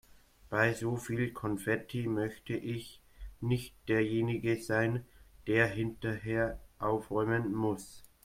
Bei 0.49 0.73
so 0.73 0.97
viel 0.97 1.31
Konfetti 1.31 2.07
möchte 2.07 2.53
ich 2.53 2.99
nicht 3.39 3.75
derjenige 3.87 4.59
sein, 4.59 5.05
der 5.45 5.67
hinterher 5.67 6.59
aufräumen 6.79 7.53
muss. 7.53 8.01